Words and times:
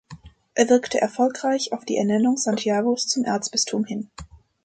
Er 0.55 0.67
wirkte 0.67 0.99
erfolgreich 0.99 1.73
auf 1.73 1.85
die 1.85 1.97
Ernennung 1.97 2.35
Santiagos 2.35 3.05
zum 3.07 3.23
Erzbistum 3.23 3.83
hin. 3.85 4.09